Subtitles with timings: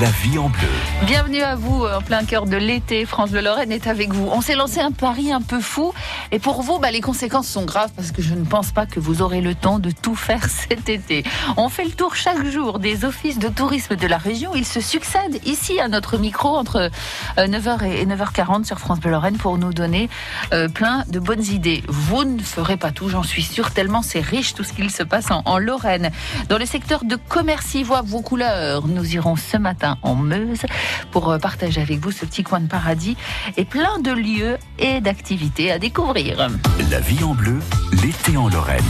[0.00, 0.68] la vie en bleu.
[1.06, 3.04] Bienvenue à vous en plein cœur de l'été.
[3.04, 4.28] France Bleu Lorraine est avec vous.
[4.32, 5.92] On s'est lancé un pari un peu fou
[6.32, 8.98] et pour vous, bah, les conséquences sont graves parce que je ne pense pas que
[8.98, 11.22] vous aurez le temps de tout faire cet été.
[11.56, 14.54] On fait le tour chaque jour des offices de tourisme de la région.
[14.54, 16.90] Ils se succèdent ici à notre micro entre
[17.36, 20.08] 9h euh, et 9h40 sur France Bleu Lorraine pour nous donner
[20.52, 21.82] euh, plein de bonnes idées.
[21.88, 25.02] Vous ne ferez pas tout, j'en suis sûre, tellement c'est riche tout ce qu'il se
[25.02, 26.10] passe en, en Lorraine.
[26.48, 30.62] Dans le secteur de commerce, voit vos couleurs, nous irons ce matin en Meuse
[31.10, 33.16] pour euh, partager avec vous ce petit coin de paradis
[33.56, 36.48] et plein de lieux et d'activités à découvrir.
[36.90, 37.58] La vie en bleu,
[38.02, 38.82] l'été en Lorraine.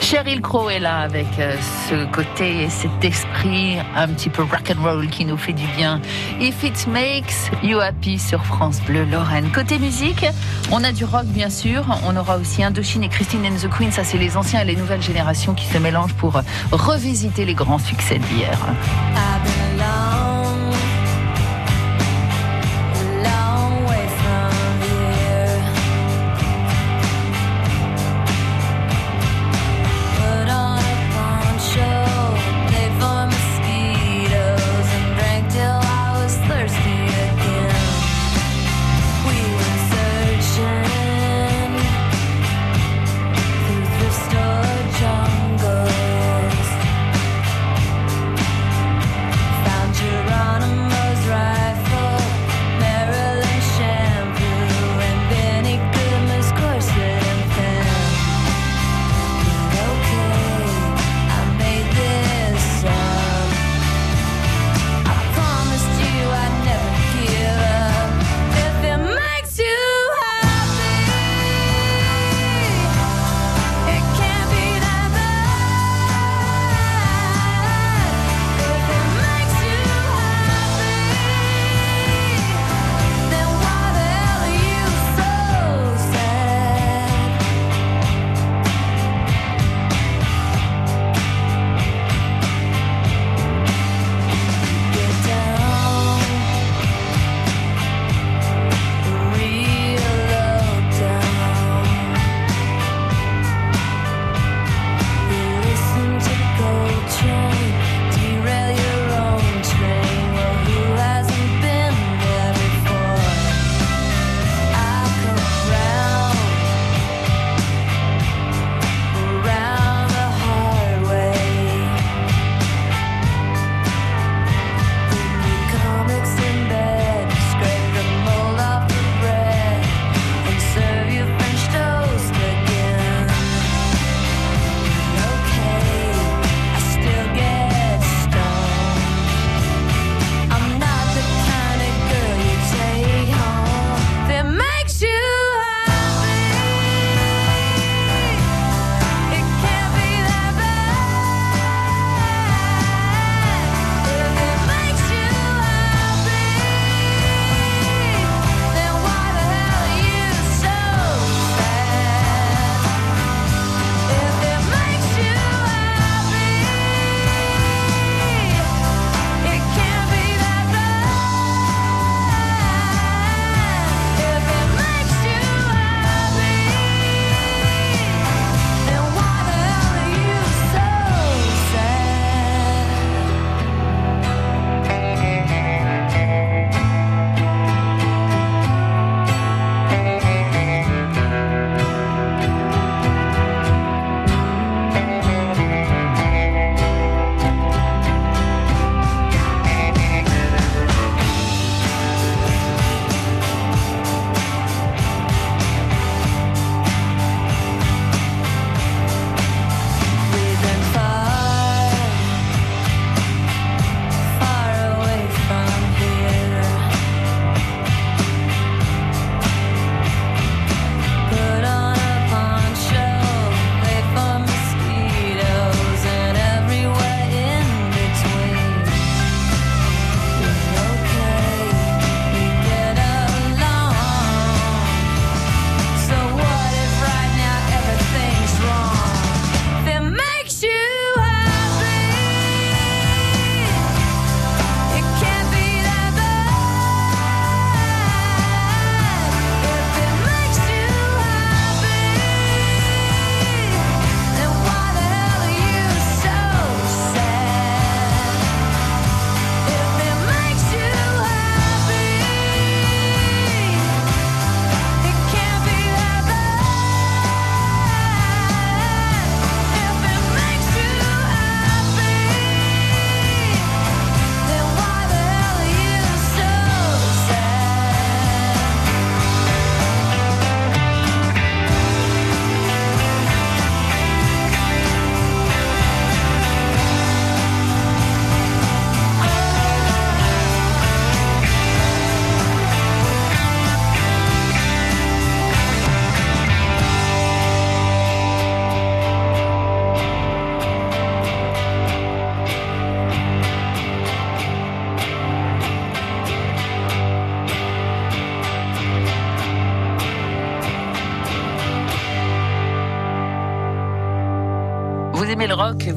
[0.00, 1.56] Cheryl Crow est là avec euh,
[1.88, 6.00] ce côté, cet esprit un petit peu rock and roll qui nous fait du bien.
[6.38, 9.50] If it makes you happy sur France Bleu Lorraine.
[9.50, 10.26] Côté musique,
[10.70, 11.86] on a du rock bien sûr.
[12.06, 13.92] On aura aussi Indochine et Christine and the Queen.
[13.92, 17.78] Ça, c'est les anciens et les nouvelles générations qui se mélangent pour revisiter les grands
[17.78, 18.58] succès d'hier.
[19.16, 19.33] aimez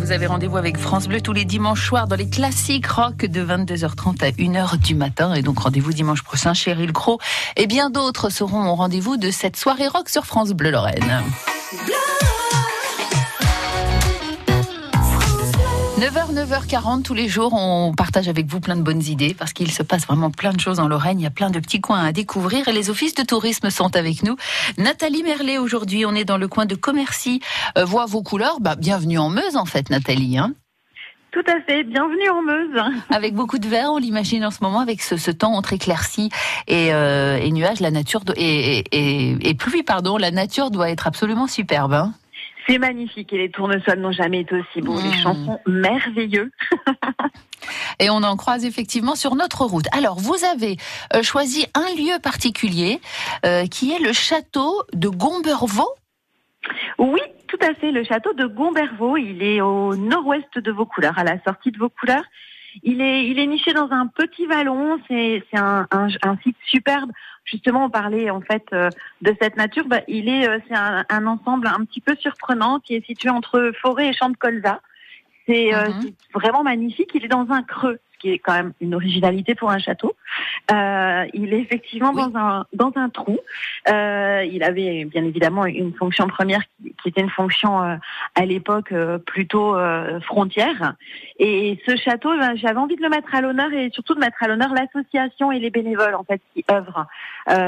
[0.07, 3.43] vous avez rendez-vous avec France Bleu tous les dimanches soirs dans les classiques rock de
[3.43, 5.33] 22h30 à 1h du matin.
[5.33, 7.19] Et donc rendez-vous dimanche prochain, Cheryl Crow.
[7.57, 11.23] Et bien d'autres seront au rendez-vous de cette soirée rock sur France Bleu Lorraine.
[15.97, 19.71] 9h, 9h40 tous les jours, on partage avec vous plein de bonnes idées parce qu'il
[19.71, 21.19] se passe vraiment plein de choses en Lorraine.
[21.19, 23.95] Il y a plein de petits coins à découvrir et les offices de tourisme sont
[23.95, 24.35] avec nous.
[24.77, 27.41] Nathalie Merlet, aujourd'hui, on est dans le coin de Commercy.
[27.79, 28.59] Euh, voit vos couleurs?
[28.59, 30.37] Bah, bienvenue en Meuse, en fait, Nathalie.
[30.37, 30.53] Hein
[31.31, 32.83] tout à fait, bienvenue en Meuse.
[33.09, 36.29] Avec beaucoup de vert, on l'imagine en ce moment, avec ce, temps entre éclaircies
[36.67, 41.05] et, euh, et nuages, la nature et, et, et, pluie, pardon, la nature doit être
[41.05, 41.93] absolument superbe.
[41.93, 42.13] Hein
[42.67, 44.99] c'est magnifique et les tournesols n'ont jamais été aussi beaux.
[44.99, 45.21] Les mmh.
[45.21, 46.51] chansons merveilleux.
[47.99, 49.85] et on en croise effectivement sur notre route.
[49.91, 50.77] Alors, vous avez
[51.13, 52.99] euh, choisi un lieu particulier
[53.45, 55.93] euh, qui est le château de Gombervaux.
[56.97, 57.91] Oui, tout à fait.
[57.91, 62.25] Le château de Gombervaux, il est au nord-ouest de Vaucouleurs, à la sortie de Vaucouleurs.
[62.83, 64.99] Il est, il est niché dans un petit vallon.
[65.07, 67.11] C'est, un, un, un, site superbe
[67.47, 68.89] justement on parlait en fait euh,
[69.21, 72.79] de cette nature, bah, il est euh, c'est un, un, ensemble un petit peu surprenant
[72.79, 74.81] qui est situé entre forêt et champ de colza.
[75.47, 76.11] C'est euh, mhm.
[76.33, 77.11] vraiment magnifique.
[77.13, 80.15] Il est dans un creux qui est quand même une originalité pour un château.
[80.71, 83.37] Euh, il est effectivement dans un dans un trou.
[83.89, 87.95] Euh, il avait bien évidemment une fonction première qui, qui était une fonction euh,
[88.35, 88.93] à l'époque
[89.25, 89.75] plutôt
[90.25, 90.95] frontière.
[91.39, 94.37] Et ce château, ben, j'avais envie de le mettre à l'honneur et surtout de mettre
[94.41, 97.05] à l'honneur l'association et les bénévoles en fait qui œuvrent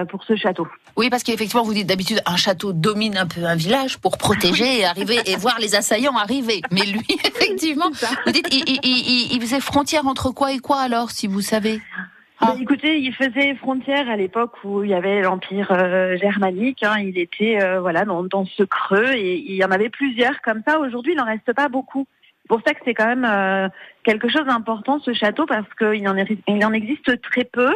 [0.09, 0.67] pour ce château.
[0.97, 4.79] Oui, parce qu'effectivement, vous dites d'habitude un château domine un peu un village pour protéger
[4.79, 6.61] et arriver et voir les assaillants arriver.
[6.71, 7.89] Mais lui, effectivement,
[8.25, 11.41] vous dites, il, il, il, il faisait frontière entre quoi et quoi alors, si vous
[11.41, 11.81] savez
[12.39, 12.55] bah, ah.
[12.61, 16.81] écoutez, il faisait frontière à l'époque où il y avait l'empire euh, germanique.
[16.83, 20.39] Hein, il était euh, voilà dans, dans, ce creux et il y en avait plusieurs
[20.41, 20.79] comme ça.
[20.79, 22.07] Aujourd'hui, il n'en reste pas beaucoup.
[22.47, 23.67] Pour ça que c'est quand même euh,
[24.05, 27.75] quelque chose d'important ce château parce qu'il en, il en existe très peu.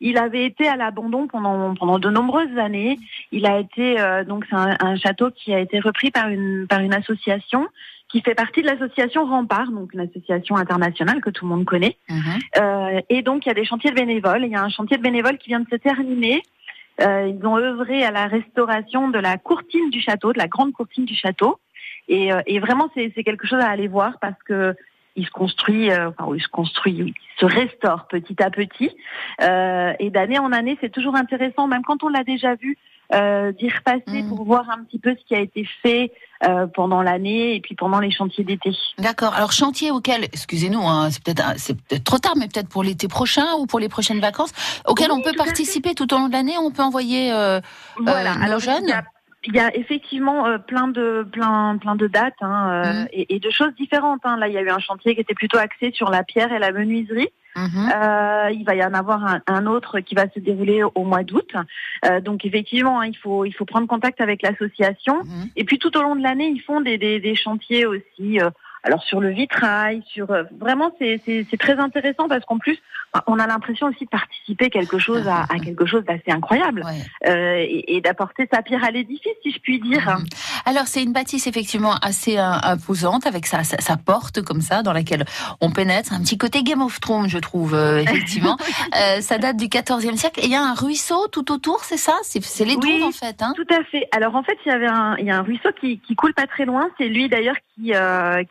[0.00, 2.98] Il avait été à l'abandon pendant pendant de nombreuses années.
[3.30, 6.80] Il a été donc c'est un, un, château qui a été repris par une par
[6.80, 7.68] une association
[8.12, 11.96] qui fait partie de l'association Rempart, donc une association internationale que tout le monde connaît.
[12.10, 12.20] Mhm.
[12.58, 14.44] Euh, et donc, il y a des chantiers de bénévoles.
[14.44, 16.42] Il y a un chantier de bénévoles qui vient de se terminer.
[17.00, 20.72] Euh, ils ont œuvré à la restauration de la courtine du château, de la grande
[20.72, 21.58] courtine du château.
[22.06, 24.76] Et, euh, et vraiment, c'est quelque chose à aller voir parce que
[25.16, 28.90] il se construit, euh, enfin, il se construit, il se restaure petit à petit.
[29.42, 32.78] Euh, et d'année en année, c'est toujours intéressant, même quand on l'a déjà vu,
[33.12, 34.28] euh, d'y repasser mm.
[34.28, 36.12] pour voir un petit peu ce qui a été fait
[36.44, 38.72] euh, pendant l'année et puis pendant les chantiers d'été.
[38.98, 39.34] D'accord.
[39.34, 43.08] Alors chantier auquel, excusez-nous, hein, c'est peut-être c'est peut-être trop tard, mais peut-être pour l'été
[43.08, 44.52] prochain ou pour les prochaines vacances,
[44.86, 47.60] auquel on peut participer tout au long de l'année, on peut envoyer euh,
[47.98, 48.34] voilà.
[48.48, 48.92] nos jeunes?
[49.44, 53.08] Il y a effectivement euh, plein de plein plein de dates hein, euh, mm.
[53.12, 54.20] et, et, de choses différentes.
[54.24, 54.36] Hein.
[54.36, 56.58] Là, il y a eu un chantier qui était plutôt axé sur la pierre et
[56.58, 57.30] la menuiserie.
[57.56, 57.92] Mm-hmm.
[57.94, 61.22] Euh, il va y en avoir un, un, autre qui va se dérouler au mois
[61.22, 61.50] d'août.
[62.04, 65.22] Euh, donc effectivement, hein, il faut il faut prendre contact avec l'association.
[65.22, 65.50] Mm-hmm.
[65.56, 68.38] Et puis tout au long de l'année, ils font des, des, des chantiers aussi
[68.82, 72.78] alors sur le vitrail, sur euh, vraiment c'est très intéressant parce qu'en plus
[73.26, 76.84] on a l'impression aussi de participer quelque chose à, à quelque chose d'assez incroyable
[77.26, 80.00] euh, et, et d'apporter sa pierre à l'édifice si je puis dire.
[80.00, 80.24] Mhm.
[80.64, 84.92] Alors c'est une bâtisse effectivement assez euh, imposante avec sa, sa, porte comme ça dans
[84.92, 85.24] laquelle
[85.60, 88.56] on pénètre, un petit côté Game of Thrones je trouve euh, effectivement.
[89.20, 92.14] ça date du 14e siècle et il y a un ruisseau tout autour, c'est ça?
[92.22, 93.42] C'est les douves en fait.
[93.42, 93.52] Hein?
[93.56, 94.08] tout à fait.
[94.12, 96.32] Alors en fait il y avait un, il y a un ruisseau qui, qui coule
[96.32, 97.92] pas très loin, c'est lui d'ailleurs qui,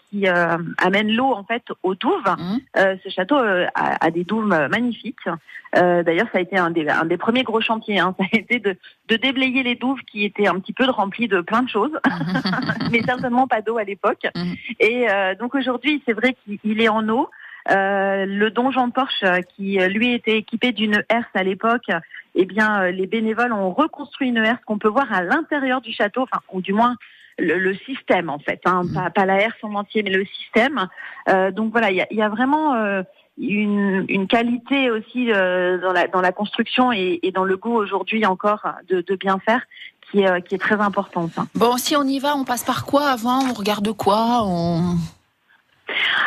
[0.10, 2.36] qui euh, amène l'eau en fait aux douves.
[2.38, 2.58] Mmh.
[2.78, 5.28] Euh, ce château euh, a, des douves magnifiques.
[5.74, 8.00] D'ailleurs, ça a été un des, un des premiers gros chantiers.
[8.00, 8.13] Hein.
[8.20, 8.75] Ça a été de,
[9.08, 11.98] de, déblayer les douves qui étaient un petit peu remplies de plein de choses,
[12.92, 14.28] mais certainement pas d'eau à l'époque.
[14.36, 14.54] Mmh.
[14.80, 15.08] Et
[15.40, 17.30] donc aujourd'hui, c'est vrai qu'il est en eau.
[17.70, 19.24] Le donjon Porche,
[19.56, 21.90] qui lui était équipé d'une herse à l'époque,
[22.36, 26.24] eh bien, les bénévoles ont reconstruit une herse qu'on peut voir à l'intérieur du château,
[26.24, 26.96] enfin, ou du moins
[27.42, 28.94] le, système en fait, hein, mmh.
[28.94, 30.88] pas, pas, la herse en entier, mais le système.
[31.30, 33.04] Euh, donc voilà, il y a, y a, vraiment euh,
[33.38, 37.76] une, une, qualité aussi euh, dans, la, dans la construction et, et dans le goût
[37.76, 39.62] aujourd'hui encore de, de, bien faire
[40.10, 41.32] qui est, qui est très importante.
[41.38, 41.48] Hein.
[41.56, 43.40] Bon, si on y va, on passe par quoi avant?
[43.50, 44.42] On regarde quoi?
[44.44, 44.96] On...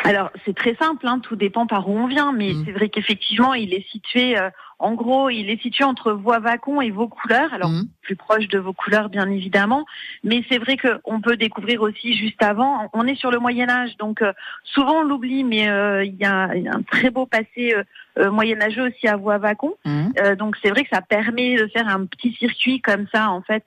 [0.03, 2.63] Alors c'est très simple, hein, tout dépend par où on vient, mais mmh.
[2.65, 6.91] c'est vrai qu'effectivement il est situé euh, en gros, il est situé entre Voie-Vacon et
[6.91, 7.87] Vaucouleurs, alors mmh.
[8.01, 9.85] plus proche de Vaucouleurs bien évidemment,
[10.23, 12.89] mais c'est vrai qu'on peut découvrir aussi juste avant.
[12.93, 16.25] On est sur le Moyen Âge, donc euh, souvent on l'oublie, mais euh, il y,
[16.25, 17.73] a, un très beau passé
[18.17, 19.75] euh, moyenâgeux aussi à Voie-Vacon.
[19.85, 20.35] Mmh.
[20.37, 23.65] donc c'est vrai que ça permet de faire un petit circuit comme ça, en fait,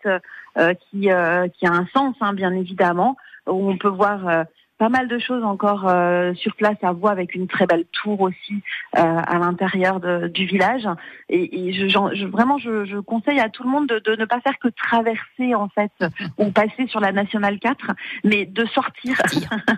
[0.91, 4.45] qui, qui a un sens, hein, bien évidemment, où on peut voir
[4.79, 8.21] pas mal de choses encore euh, sur place à voir avec une très belle tour
[8.21, 8.63] aussi
[8.97, 10.89] euh, à l'intérieur du village.
[11.29, 14.25] Et, et je, je, vraiment, je, je, conseille à tout le monde de, de, ne
[14.25, 15.93] pas faire que traverser en fait
[16.39, 17.91] ou passer sur la nationale 4,
[18.25, 19.17] mais de sortir.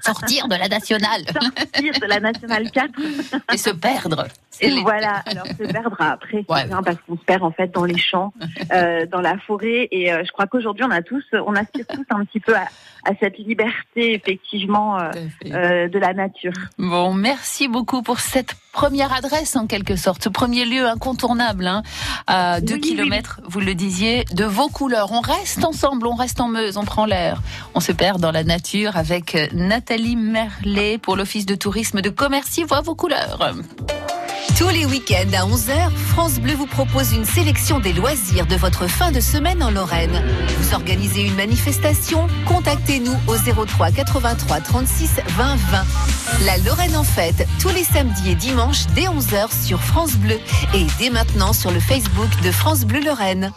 [0.03, 1.23] Sortir, de la nationale.
[1.31, 2.93] sortir de la nationale 4
[3.53, 4.27] et se perdre.
[4.61, 8.33] Et voilà, alors se perdre après, parce qu'on se perd en fait dans les champs,
[8.73, 9.89] euh, dans la forêt.
[9.91, 12.67] Et euh, je crois qu'aujourd'hui, on a tous, on aspire tous un petit peu à,
[13.05, 15.11] à cette liberté effectivement euh,
[15.47, 16.53] euh, de la nature.
[16.79, 21.83] Bon, merci beaucoup pour cette première adresse en quelque sorte, ce premier lieu incontournable hein,
[22.27, 25.13] à 2 km, vous le disiez, de vos couleurs.
[25.13, 27.43] On reste ensemble, on reste en Meuse, on prend l'air,
[27.75, 32.63] on se perd dans la nature avec Nathalie Merlet pour l'Office de tourisme de Commercy.
[32.63, 33.55] Voix vos couleurs.
[34.59, 38.87] Tous les week-ends à 11h, France Bleu vous propose une sélection des loisirs de votre
[38.87, 40.23] fin de semaine en Lorraine.
[40.59, 42.27] Vous organisez une manifestation?
[42.47, 45.85] Contactez-nous au 03 83 36 20 20.
[46.45, 50.39] La Lorraine en fête, tous les samedis et dimanches dès 11h sur France Bleu
[50.75, 53.53] et dès maintenant sur le Facebook de France Bleu Lorraine.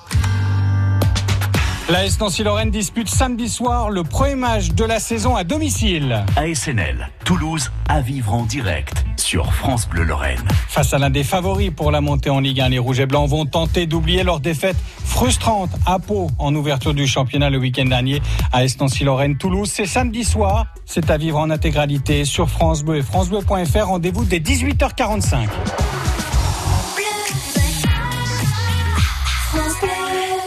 [1.90, 6.24] La Nancy-Lorraine dispute samedi soir le premier match de la saison à domicile.
[6.38, 10.40] ASNL, Toulouse, à vivre en direct sur France Bleu Lorraine.
[10.70, 13.30] Face à l'un des favoris pour la montée en Ligue 1, les Rouges et Blancs
[13.30, 18.22] vont tenter d'oublier leur défaite frustrante à Pau en ouverture du championnat le week-end dernier
[18.54, 19.70] à Estancy-Lorraine, Toulouse.
[19.70, 23.88] C'est samedi soir, c'est à vivre en intégralité sur France Bleu et francebleu.fr.
[23.88, 25.50] Rendez-vous dès 18h45.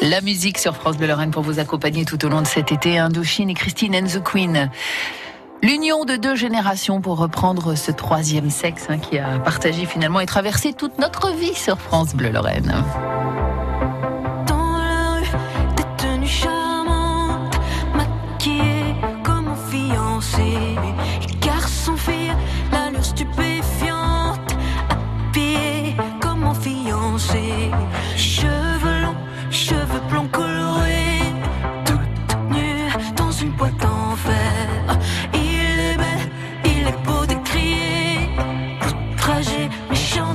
[0.08, 2.96] La musique sur France Bleu Lorraine pour vous accompagner tout au long de cet été.
[2.96, 4.70] Indochine et Christine and the Queen.
[5.64, 10.26] L'union de deux générations pour reprendre ce troisième sexe hein, qui a partagé finalement et
[10.26, 12.72] traversé toute notre vie sur France Bleu Lorraine.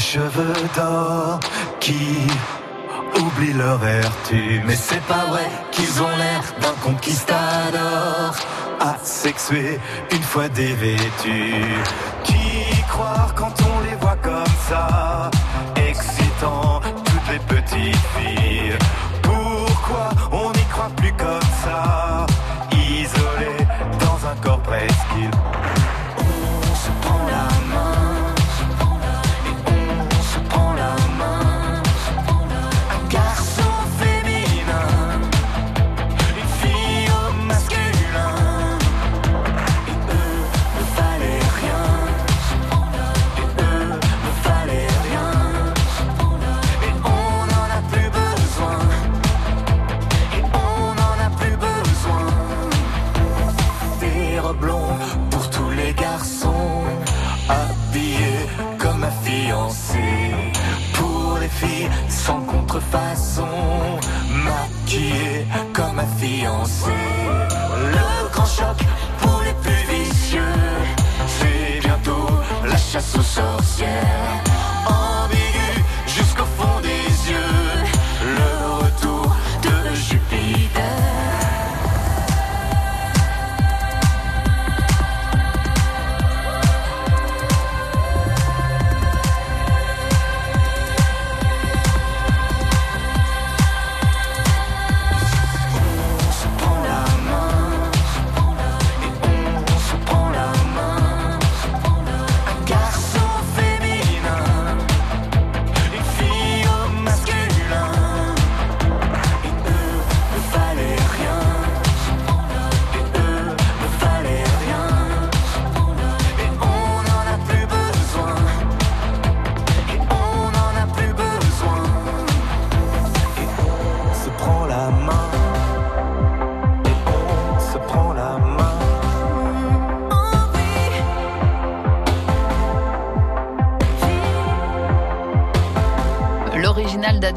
[0.00, 1.38] cheveux d'or
[1.78, 2.26] qui
[3.20, 4.62] oublient leur vertu.
[4.66, 8.34] Mais c'est pas vrai qu'ils ont l'air d'un conquistador
[8.80, 9.78] asexué
[10.10, 11.64] une fois dévêtu.
[12.24, 15.30] Qui croire quand on les voit comme ça,
[15.76, 18.78] excitant toutes les petites filles.
[19.22, 22.26] Pourquoi on n'y croit plus comme ça,
[61.58, 63.46] filles sans contrefaçon,
[64.44, 66.90] maquillées comme ma fiancée.
[67.94, 68.78] Le grand choc
[69.20, 70.40] pour les plus vicieux,
[71.26, 72.28] c'est bientôt
[72.64, 74.42] la chasse aux sorcières.
[74.86, 77.59] Ambigu jusqu'au fond des yeux.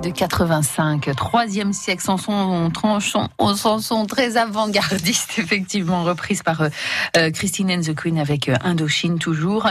[0.03, 6.69] De 85, troisième siècle, chanson, tranchant, chanson très avant-gardiste, effectivement, reprise par euh,
[7.15, 9.69] euh, Christine and the Queen avec euh, Indochine toujours.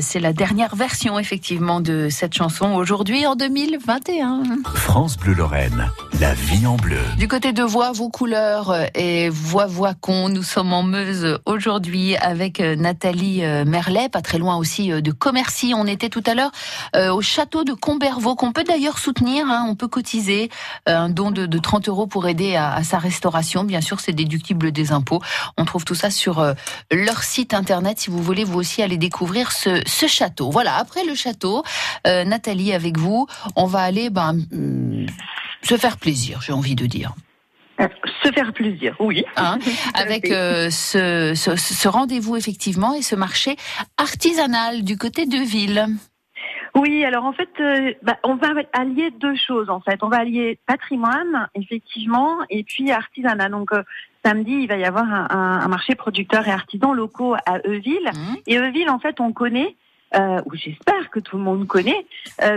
[0.00, 4.42] C'est la dernière version, effectivement, de cette chanson aujourd'hui en 2021.
[4.74, 5.90] France Bleu Lorraine,
[6.20, 6.98] la vie en bleu.
[7.18, 12.16] Du côté de Voix, vos couleurs et Voix Voix Con, nous sommes en Meuse aujourd'hui
[12.16, 15.74] avec Nathalie Merlet, pas très loin aussi de Commercy.
[15.76, 16.52] On était tout à l'heure
[17.12, 19.46] au château de Combervaux, qu'on peut d'ailleurs soutenir.
[19.48, 19.63] Hein.
[19.68, 20.50] On peut cotiser
[20.88, 23.64] euh, un don de, 30 euros pour aider à, sa restauration.
[23.64, 25.20] Bien sûr, c'est déductible des impôts.
[25.56, 26.54] On trouve tout ça sur euh,
[26.92, 30.50] leur site internet si vous voulez vous aussi aller découvrir ce, château.
[30.50, 31.62] Voilà, après le château,
[32.06, 35.06] euh, Nathalie, avec vous, on va aller ben, mm,
[35.62, 37.14] se faire plaisir, j'ai envie de dire.
[38.22, 39.24] Se faire plaisir, oui.
[39.36, 39.58] Hein,
[39.94, 43.56] avec ce, ce rendez-vous effectivement et ce marché
[43.96, 45.88] artisanal du côté de Ville.
[46.76, 50.02] Oui, alors en fait, euh, bah, on va allier deux choses en fait.
[50.02, 53.48] On va allier patrimoine, effectivement, et puis artisanat.
[53.48, 53.82] Donc euh,
[54.24, 58.10] samedi, il va y avoir un, marché producteur et artisans locaux à Euville.
[58.12, 58.34] Mmh.
[58.48, 59.76] Et Euville, en fait, on connaît,
[60.16, 62.06] euh, ou j'espère que tout le monde connaît,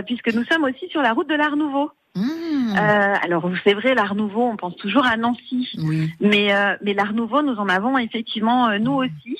[0.06, 1.92] puisque nous sommes aussi sur la route de l'Art Nouveau.
[2.14, 2.74] Mmh.
[2.76, 6.10] alors c'est vrai, l'Art Nouveau, on pense toujours à Nancy, oui.
[6.20, 9.38] mais mais l'Art Nouveau, nous en avons effectivement nous aussi,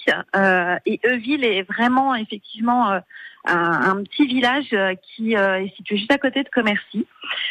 [0.87, 3.01] et Euville est vraiment effectivement
[3.49, 7.07] un, petit village euh, qui euh, est situé juste à côté de Commercy.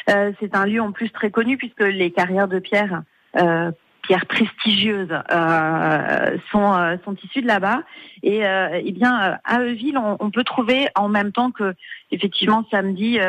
[0.10, 3.04] Euh, c'est un lieu en plus très connu puisque les carrières de pierre
[4.02, 5.14] pierres prestigieuses
[6.50, 7.84] sont sont issues de là-bas
[8.24, 11.76] et eh bien à Euville on, peut trouver en même temps que
[12.12, 13.20] effectivement samedi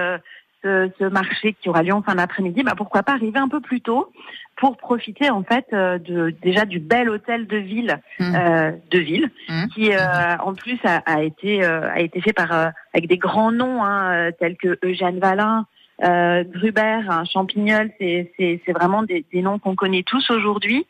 [0.63, 3.81] ce, marché qui aura lieu en fin d'après-midi, bah pourquoi pas arriver un peu plus
[3.81, 4.13] tôt
[4.57, 8.35] pour profiter en fait euh, de déjà du bel hôtel de ville mmh.
[8.35, 9.67] euh, de ville mmh.
[9.75, 14.31] qui euh, en plus a, été a été fait par avec des grands noms hein,
[14.39, 15.67] tels que Eugène Valin,
[16.05, 20.87] euh, Gruber, hein, Champignol, c'est vraiment des, des noms qu'on connaît tous aujourd'hui.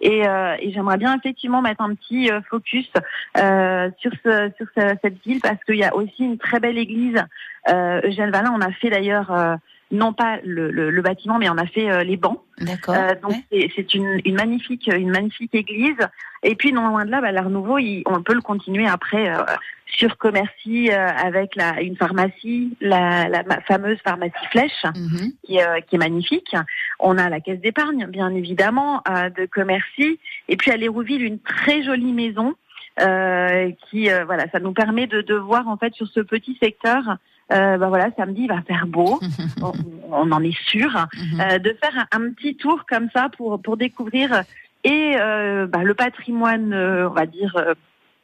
[0.00, 2.90] Et, euh, j'aimerais bien effectivement mettre un petit euh, focus
[3.38, 7.22] euh, sur, ce, sur cette ville parce qu'il y a aussi une très belle église.
[7.68, 9.30] Euh, Eugène Valin, on a fait d'ailleurs
[9.92, 12.40] non pas le, le, bâtiment, mais on a fait les bancs.
[12.58, 12.96] D'accord.
[13.22, 15.98] donc c'est une, une, magnifique, une magnifique église.
[16.42, 19.30] Et puis non loin de là, bah, l'Art Nouveau, on peut le continuer après
[19.92, 25.32] sur Commercy euh, avec la, une pharmacie, la, la fameuse pharmacie Flèche, mhm.
[25.44, 26.56] qui, euh, qui, est magnifique.
[26.98, 30.18] On a la caisse d'épargne, bien évidemment, euh, de Commercy.
[30.48, 32.54] Et puis à Lérouville, une très jolie maison
[33.90, 37.16] qui, voilà, ça nous permet de, de, voir en fait sur ce petit secteur.
[37.52, 39.20] Euh, bah voilà, samedi il va faire beau,
[40.10, 41.58] on, en est sûr, mhm.
[41.58, 44.42] de faire un, petit tour comme ça pour pour découvrir
[44.84, 47.54] et bah, le patrimoine, on va dire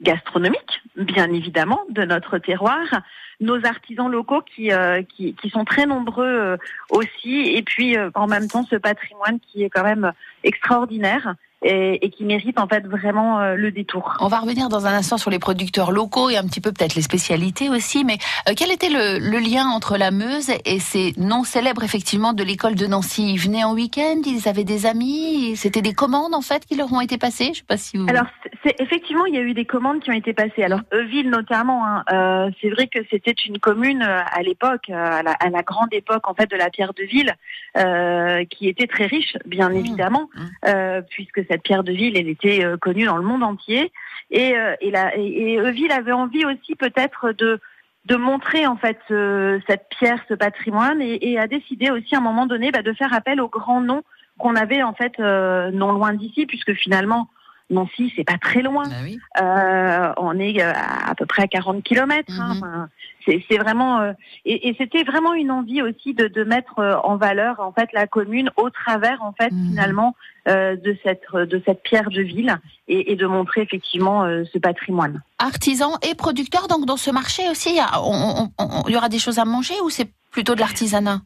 [0.01, 2.87] gastronomique, bien évidemment, de notre terroir,
[3.41, 6.57] nos artisans locaux qui, euh, qui, qui, sont très nombreux euh,
[6.91, 10.13] aussi, et puis euh, en même temps ce patrimoine qui est quand même
[10.45, 14.17] extraordinaire et, et, qui mérite en fait vraiment euh, le détour.
[14.21, 16.95] On va revenir dans un instant sur les producteurs locaux et un petit peu peut-être
[16.95, 18.19] les spécialités aussi, mais
[18.49, 22.43] euh, quel était le, le, lien entre la Meuse et ces noms célèbres effectivement de
[22.43, 23.33] l'école de Nancy?
[23.33, 26.93] Ils venaient en week-end, ils avaient des amis, c'était des commandes en fait qui leur
[26.93, 27.51] ont été passées?
[27.53, 28.07] Je sais pas si vous.
[28.09, 28.27] Alors
[28.65, 30.63] c'est effectivement il y a eu des commandes qui ont été passées.
[30.63, 35.23] Alors Euville notamment, hein, euh, c'est vrai que c'était une commune euh, à l'époque, à
[35.23, 37.35] la, à la, grande époque en fait de la pierre de ville,
[37.77, 39.77] euh, qui était très riche bien mmh.
[39.77, 41.01] évidemment, mmh.
[41.11, 43.93] puisque cette pierre de ville, elle était euh, connue dans le monde entier.
[44.31, 48.99] Et, euh, et, et, Euville avait envie aussi peut-être de montrer en fait
[49.67, 53.13] cette pierre, ce patrimoine, et, a décidé aussi à un moment donné bah, de faire
[53.13, 54.03] appel aux grands noms
[54.39, 57.29] qu'on avait en fait euh, non loin d'ici, puisque finalement
[57.71, 58.85] Nancy, c'est pas très loin.
[58.85, 62.33] Bah euh, on est à, peu près à 40 kilomètres.
[62.41, 62.89] Hein.
[63.27, 63.39] Mhm.
[63.49, 64.13] c'est vraiment euh,
[64.45, 67.91] et, et c'était vraiment une envie aussi de, de, mettre euh, en valeur en fait
[67.93, 69.71] la commune au travers en fait mhm.
[69.71, 70.17] finalement
[70.49, 74.59] euh, de cette de cette pierre de ville et, et de montrer effectivement euh, ce
[74.59, 75.23] patrimoine.
[75.39, 79.09] Artisans et producteurs donc dans ce marché aussi, il y, on, on, il y aura
[79.09, 81.21] des choses à manger ou c'est plutôt de l'artisanat?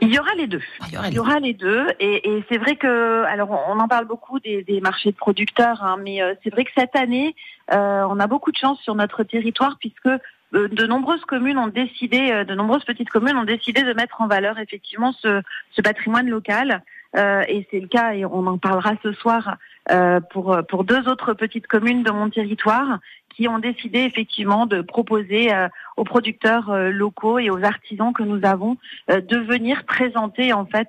[0.00, 0.62] Il y aura les deux.
[0.80, 1.86] Ah, il y aura, les deux.
[2.00, 5.82] Et, et c'est vrai que, alors on en parle beaucoup des, des marchés de producteurs,
[5.82, 7.34] hein, mais euh, c'est vrai que cette année,
[7.72, 11.68] euh, on a beaucoup de chance sur notre territoire puisque euh, de nombreuses communes ont
[11.68, 16.28] décidé, de nombreuses petites communes ont décidé de mettre en valeur effectivement ce, ce patrimoine
[16.28, 16.82] local.
[17.16, 19.56] Euh, et c'est le cas, et on en parlera ce soir
[19.90, 22.98] euh, pour pour deux autres petites communes de mon territoire
[23.34, 28.44] qui ont décidé effectivement de proposer euh, aux producteurs locaux et aux artisans que nous
[28.44, 28.76] avons
[29.08, 30.88] de venir présenter en fait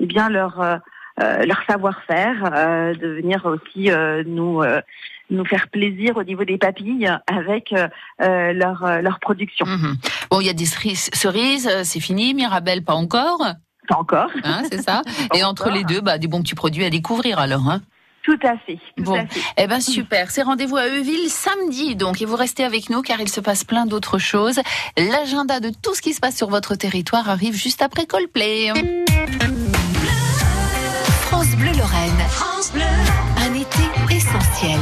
[0.00, 0.80] eh bien leur
[1.18, 3.90] leur savoir-faire, de venir aussi
[4.26, 4.62] nous
[5.28, 7.74] nous faire plaisir au niveau des papilles avec
[8.18, 9.66] leur leur production.
[9.66, 9.96] Mhm.
[10.30, 12.34] Bon, il y a des cerises, euh, c'est fini.
[12.34, 13.42] Mirabelle, pas encore.
[13.88, 14.28] Pas encore.
[14.44, 15.02] Hein, c'est ça.
[15.30, 15.74] Pas Et entre encore.
[15.74, 17.68] les deux, bah, des bons petits produits à découvrir alors.
[17.68, 17.80] Hein.
[18.22, 18.78] Tout à fait.
[18.98, 19.14] Tout Bon.
[19.14, 19.40] à fait.
[19.56, 23.18] Eh ben super, c'est rendez-vous à Euville samedi donc et vous restez avec nous car
[23.20, 24.60] il se passe plein d'autres choses.
[24.98, 28.72] L'agenda de tout ce qui se passe sur votre territoire arrive juste après Coldplay.
[31.22, 32.20] France Bleu Lorraine.
[33.38, 34.78] Un été essentiel.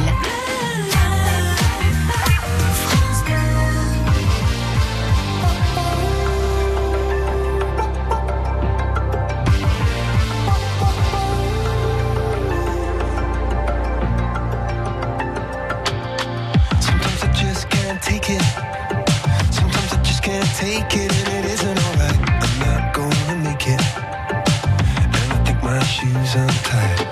[26.29, 27.07] Shoes untied.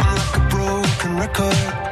[0.00, 1.91] I'm like a broken record.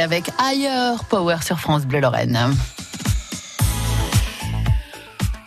[0.00, 2.54] Avec Ailleurs Power sur France Bleu Lorraine.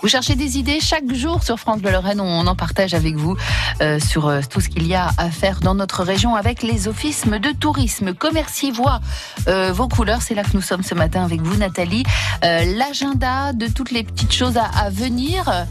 [0.01, 3.35] Vous cherchez des idées chaque jour sur France Bleu Lorraine, on en partage avec vous
[3.81, 6.87] euh, sur euh, tout ce qu'il y a à faire dans notre région avec les
[6.87, 8.13] offices de tourisme.
[8.13, 8.99] Commercy voit
[9.47, 12.03] euh, vos couleurs, c'est là que nous sommes ce matin avec vous Nathalie.
[12.41, 15.65] L'agenda de toutes les petites choses à venir.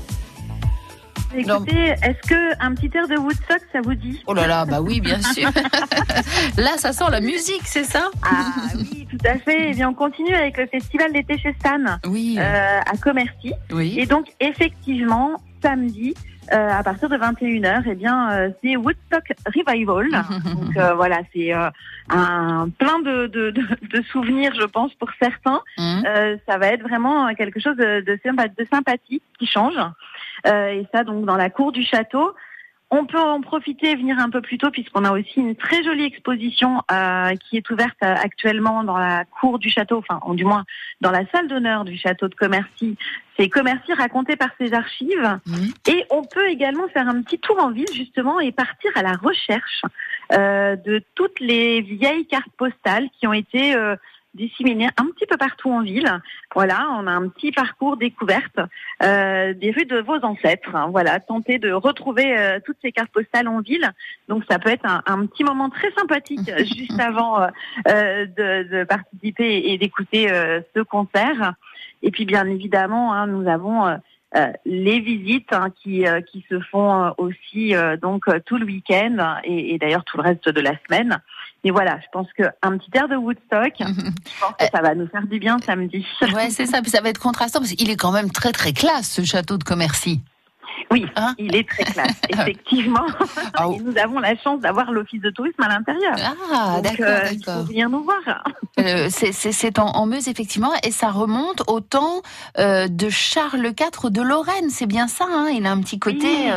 [1.37, 4.23] Écoutez, est-ce que un petit air de Woodstock, ça vous dit?
[4.27, 5.49] Oh là là, bah oui, bien sûr.
[6.59, 8.11] là, ça sent la musique, c'est ça?
[8.23, 9.71] Ah oui, tout à fait.
[9.71, 13.53] Eh bien, on continue avec le festival d'été chez Stan Oui, euh, à Commercy.
[13.73, 13.95] oui.
[13.99, 16.15] Et donc, effectivement, samedi,
[16.53, 20.09] euh, à partir de 21h, eh bien, euh, c'est Woodstock Revival.
[20.55, 21.71] donc euh, voilà, c'est euh,
[22.11, 25.61] un plein de, de, de, de souvenirs, je pense, pour certains.
[25.79, 26.03] Hum.
[26.07, 29.77] Euh, ça va être vraiment quelque chose de, de, sympa- de sympathique qui change.
[30.47, 32.35] Euh, et ça, donc, dans la cour du château.
[32.95, 35.83] On peut en profiter et venir un peu plus tôt puisqu'on a aussi une très
[35.83, 40.35] jolie exposition euh, qui est ouverte euh, actuellement dans la cour du château, enfin, ou
[40.35, 40.65] du moins
[41.01, 42.99] dans la salle d'honneur du château de Commercy.
[43.39, 45.39] C'est Commercy raconté par ses archives.
[45.89, 49.15] Et on peut également faire un petit tour en ville justement et partir à la
[49.15, 49.81] recherche
[50.35, 53.75] euh, de toutes les vieilles cartes postales qui ont été
[54.35, 56.11] disséminées un petit peu partout en ville.
[56.55, 58.59] Voilà, on a un petit parcours découverte
[59.03, 60.75] euh, des rues de vos ancêtres.
[60.75, 60.89] hein.
[60.91, 63.91] voilà, tenter de retrouver euh, toutes ces cartes postales en ville.
[64.29, 67.47] Donc ça peut être un, un petit moment très sympathique euh, juste avant euh,
[67.89, 71.55] euh, de, de participer et d'écouter euh, ce concert.
[72.03, 76.59] Et puis bien évidemment, hein, nous avons euh, les visites hein, qui, euh, qui se
[76.61, 80.61] font euh, aussi euh, donc tout le week-end et, et d'ailleurs tout le reste de
[80.61, 81.19] la semaine.
[81.65, 83.85] Et voilà, je pense qu'un petit air de Woodstock, je
[84.41, 86.05] pense que ça va nous faire du bien samedi.
[86.35, 86.83] Ouais, c'est ça.
[86.83, 89.59] Puis ça va être contrastant parce qu'il est quand même très très classe ce château
[89.59, 90.21] de Commercy.
[90.91, 93.07] Oui, Hein il est très classe, effectivement.
[93.73, 96.15] Et nous avons la chance d'avoir l'office de tourisme à l'intérieur.
[96.53, 98.43] Ah, d'accord, euh, il faut venir nous voir.
[98.81, 102.23] Euh, c'est- en, en Meuse effectivement et ça remonte au temps
[102.59, 104.71] euh, de Charles IV de Lorraine.
[104.71, 105.27] C'est bien ça.
[105.31, 105.49] Hein?
[105.55, 106.19] Il a un petit côté.
[106.25, 106.51] Oui.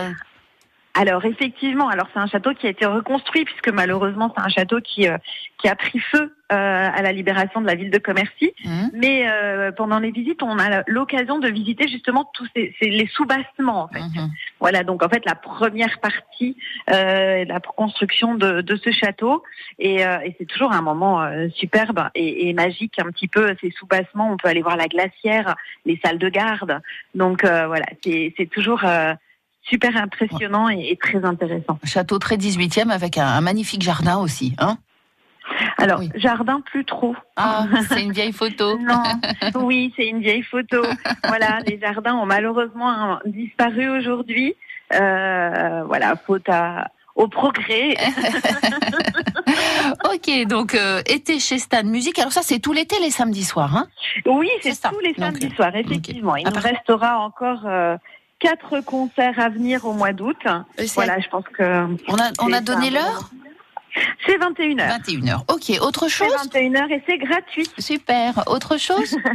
[0.98, 4.80] Alors effectivement, alors c'est un château qui a été reconstruit puisque malheureusement c'est un château
[4.82, 5.18] qui euh,
[5.58, 8.54] qui a pris feu euh, à la libération de la ville de Commercy.
[8.66, 12.90] hum, Mais euh, pendant les visites, on a l'occasion de visiter justement tous ces, ces-
[12.90, 13.84] les sous-bassements.
[13.84, 14.00] En fait.
[14.00, 14.30] hum,
[14.60, 16.56] Voilà, donc en fait la première partie
[16.90, 19.44] euh, la construction de, de ce château,
[19.80, 23.54] et, euh, et c'est toujours un moment euh, superbe et, et magique un petit peu
[23.60, 24.32] ces sous-bassements.
[24.32, 25.56] On peut aller voir la glacière,
[25.86, 26.80] les salles de garde.
[27.16, 29.14] Donc euh, voilà, c'est c'est toujours euh,
[29.70, 31.80] super impressionnant et, et très intéressant.
[31.84, 34.56] Château très 18e avec un, un magnifique jardin aussi.
[34.60, 34.78] Hein?
[35.78, 36.10] Alors Oui.
[36.16, 37.16] jardin plus trop.
[37.36, 38.78] ah, c'est une vieille photo.
[38.80, 39.04] Non,
[39.56, 40.82] oui, c'est une vieille photo.
[41.28, 44.56] Voilà, les jardins ont malheureusement hein, disparu aujourd'hui.
[44.94, 47.96] Euh, voilà, faute à, au progrès.
[50.14, 52.20] ok, donc euh, été chez Stan Musique.
[52.20, 53.76] Alors ça, c'est tout l'été les samedis soirs.
[53.76, 53.88] Hein?
[54.26, 56.36] Oui, c'est tous les samedis euh, soirs, effectivement.
[56.36, 57.98] Il À nous restera encore euh,
[58.46, 60.38] quatre concerts à venir au mois d'août.
[60.96, 61.64] Voilà, je pense que
[62.08, 63.30] on a, on a c'est donné l'heure?
[64.26, 65.02] C'est 21h.
[65.06, 65.40] 21h.
[65.54, 66.50] Ok, autre C'est chose?
[66.54, 67.68] 21h et c'est gratuit.
[67.78, 68.44] Super.
[68.48, 69.16] Autre chose?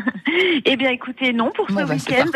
[0.64, 2.26] Eh bien, écoutez, non, pour ce bah, week-end.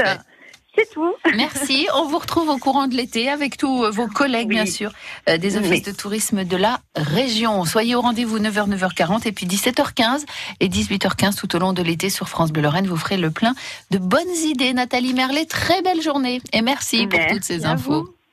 [0.76, 1.12] C'est tout.
[1.36, 1.86] Merci.
[1.94, 4.54] On vous retrouve au courant de l'été avec tous vos collègues, Oui.
[4.56, 4.92] bien sûr,
[5.28, 5.80] euh, des offices Oui.
[5.82, 7.64] de tourisme de la région.
[7.64, 10.24] Soyez au rendez-vous 9h, 9h40 et puis 17h15
[10.60, 12.86] et 18h15 tout au long de l'été sur France Bleu Lorraine.
[12.86, 13.54] Vous ferez le plein
[13.90, 14.72] de bonnes idées.
[14.72, 18.02] Nathalie Merlet, très belle journée et merci, pour toutes ces infos.
[18.04, 18.13] vous.